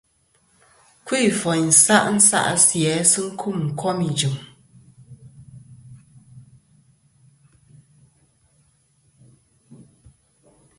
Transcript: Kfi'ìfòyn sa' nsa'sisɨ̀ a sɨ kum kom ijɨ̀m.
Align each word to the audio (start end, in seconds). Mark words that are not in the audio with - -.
Kfi'ìfòyn 1.05 1.67
sa' 1.83 2.05
nsa'sisɨ̀ 2.15 2.93
a 3.01 3.09
sɨ 3.11 3.23
kum 3.39 3.59
kom 3.79 3.99
ijɨ̀m. 4.09 4.35